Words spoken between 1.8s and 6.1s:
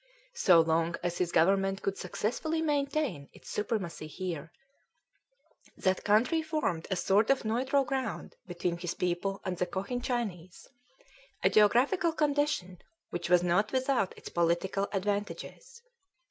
could successfully maintain its supremacy there, that